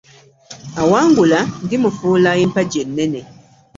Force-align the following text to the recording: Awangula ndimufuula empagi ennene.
Awangula 0.81 1.39
ndimufuula 1.63 2.31
empagi 2.43 2.77
ennene. 2.85 3.21